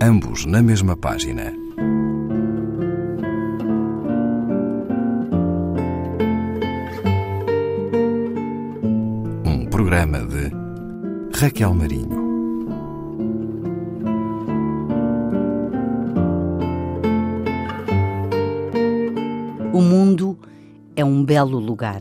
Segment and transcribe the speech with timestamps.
[0.00, 1.52] ambos na mesma página.
[9.44, 10.50] Um programa de
[11.38, 12.26] Raquel Marinho.
[19.72, 20.38] O mundo
[20.94, 22.00] é um belo lugar.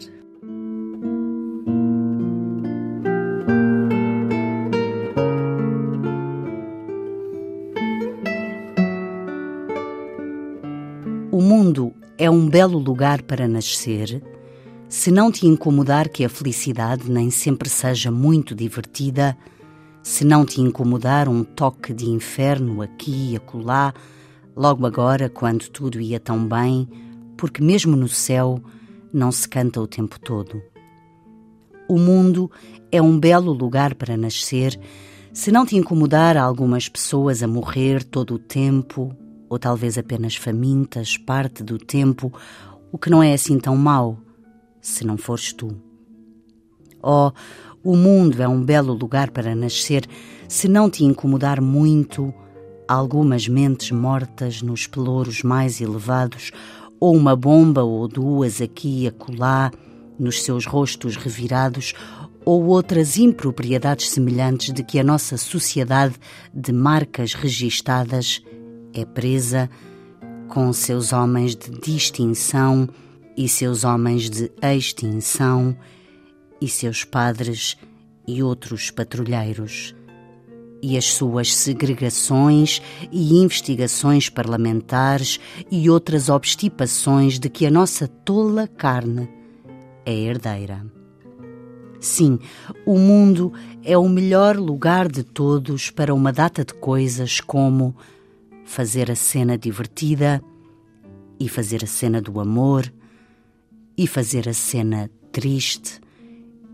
[12.18, 14.24] É um belo lugar para nascer,
[14.88, 19.38] se não te incomodar que a felicidade nem sempre seja muito divertida,
[20.02, 23.94] se não te incomodar um toque de inferno aqui e acolá,
[24.56, 26.88] logo agora, quando tudo ia tão bem,
[27.36, 28.62] porque mesmo no céu
[29.12, 30.62] não se canta o tempo todo.
[31.90, 32.50] O mundo
[32.92, 34.80] é um belo lugar para nascer,
[35.34, 39.14] se não te incomodar algumas pessoas a morrer todo o tempo,
[39.50, 42.32] ou talvez apenas famintas parte do tempo,
[42.92, 44.20] o que não é assim tão mau,
[44.82, 45.76] se não fores tu.
[47.02, 47.32] Oh,
[47.84, 50.06] o mundo é um belo lugar para nascer,
[50.48, 52.34] se não te incomodar muito
[52.88, 56.52] algumas mentes mortas nos pelouros mais elevados,
[57.00, 59.72] ou uma bomba ou duas aqui e acolá,
[60.18, 61.94] nos seus rostos revirados,
[62.46, 66.16] ou outras impropriedades semelhantes de que a nossa sociedade
[66.54, 68.42] de marcas registadas
[68.96, 69.70] é presa
[70.48, 72.88] com seus homens de distinção
[73.38, 75.76] e seus homens de extinção
[76.62, 77.78] e seus padres
[78.28, 79.94] e outros patrulheiros
[80.82, 85.40] e as suas segregações e investigações parlamentares
[85.72, 89.28] e outras obstipações de que a nossa tola carne
[90.06, 90.86] é herdeira.
[92.00, 92.38] Sim,
[92.86, 93.52] o mundo
[93.84, 97.96] é o melhor lugar de todos para uma data de coisas como
[98.66, 100.42] fazer a cena divertida
[101.40, 102.92] e fazer a cena do amor
[103.98, 106.02] e fazer a cena triste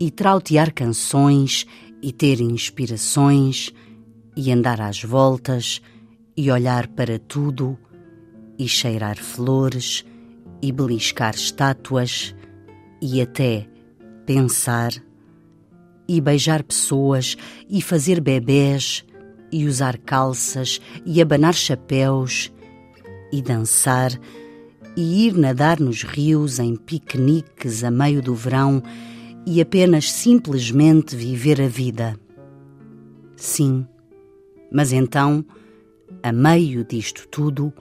[0.00, 1.66] e trautear canções
[2.02, 3.70] e ter inspirações
[4.34, 5.80] e andar às voltas
[6.36, 7.78] e olhar para tudo
[8.58, 10.04] e cheirar flores
[10.60, 12.34] e beliscar estátuas
[13.00, 13.68] e até
[14.24, 14.92] pensar
[16.08, 17.36] e beijar pessoas
[17.68, 19.04] e fazer bebés
[19.52, 22.50] e usar calças e abanar chapéus
[23.32, 24.12] e dançar
[24.96, 28.82] e ir nadar nos rios em piqueniques a meio do verão
[29.46, 32.18] e apenas simplesmente viver a vida.
[33.36, 33.86] Sim,
[34.70, 35.44] mas então,
[36.22, 37.72] a meio disto tudo,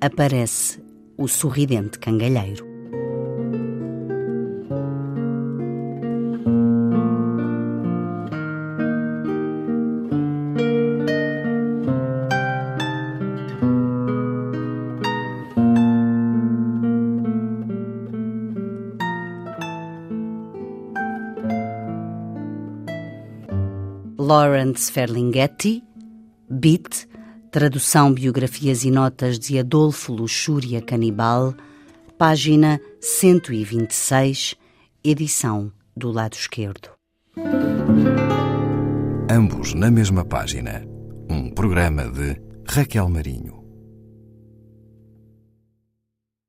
[0.00, 0.82] aparece
[1.16, 2.75] o sorridente cangalheiro.
[24.26, 25.84] Lawrence Ferlinghetti,
[26.50, 27.06] Beat,
[27.52, 31.54] tradução, biografias e notas de Adolfo Luxúria Canibal,
[32.18, 34.56] página 126,
[35.04, 36.88] edição do lado esquerdo.
[39.30, 40.84] Ambos na mesma página.
[41.30, 42.36] Um programa de
[42.68, 43.55] Raquel Marinho.